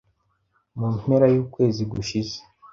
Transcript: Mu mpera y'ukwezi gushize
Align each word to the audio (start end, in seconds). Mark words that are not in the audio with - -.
Mu 0.77 0.87
mpera 0.97 1.25
y'ukwezi 1.33 1.81
gushize 1.91 2.37